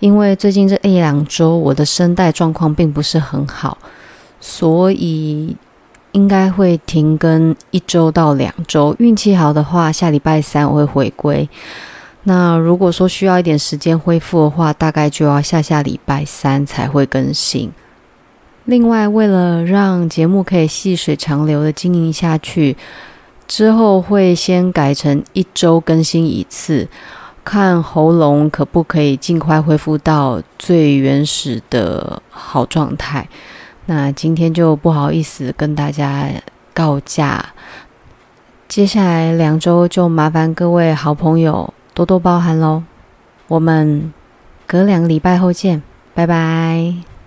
[0.00, 3.76] 因为最近这一两周我的声带状况并不是很好，
[4.40, 5.56] 所以
[6.12, 8.94] 应该会停更一周到两周。
[8.98, 11.48] 运气好的话，下礼拜三我会回归。
[12.24, 17.70] 那如果说需要一点时间恢复的话，大概就要下下礼拜三才会更新。
[18.66, 22.76] 另外，为了让节目可以细水长流的经营下去，
[23.46, 26.86] 之后会先改成一周更新一次，
[27.48, 33.26] 看喉咙可不可以尽快恢复到最原始的好状态。
[33.86, 36.28] 那今天就不好意思跟大家
[36.74, 37.42] 告假，
[38.68, 42.82] 接下来两周就麻烦各位好朋友多多包涵喽。
[43.46, 44.12] 我们
[44.66, 47.17] 隔两个礼拜后见，拜拜。